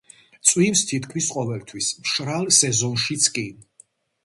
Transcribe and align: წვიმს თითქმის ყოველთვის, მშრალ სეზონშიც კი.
წვიმს 0.51 0.81
თითქმის 0.91 1.27
ყოველთვის, 1.35 1.91
მშრალ 2.07 2.51
სეზონშიც 2.63 3.31
კი. 3.39 3.47